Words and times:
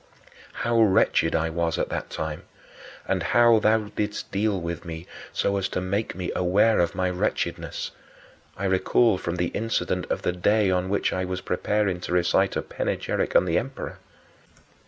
How 0.65 0.81
wretched 0.81 1.35
I 1.35 1.51
was 1.51 1.77
at 1.77 1.89
that 1.89 2.09
time, 2.09 2.41
and 3.07 3.21
how 3.21 3.59
thou 3.59 3.89
didst 3.95 4.31
deal 4.31 4.59
with 4.59 4.83
me 4.83 5.05
so 5.31 5.57
as 5.57 5.69
to 5.69 5.79
make 5.79 6.15
me 6.15 6.31
aware 6.35 6.79
of 6.79 6.95
my 6.95 7.07
wretchedness, 7.11 7.91
I 8.57 8.65
recall 8.65 9.19
from 9.19 9.35
the 9.35 9.49
incident 9.49 10.07
of 10.09 10.23
the 10.23 10.31
day 10.31 10.71
on 10.71 10.89
which 10.89 11.13
I 11.13 11.23
was 11.23 11.41
preparing 11.41 11.99
to 11.99 12.13
recite 12.13 12.55
a 12.55 12.63
panegyric 12.63 13.35
on 13.35 13.45
the 13.45 13.59
emperor. 13.59 13.99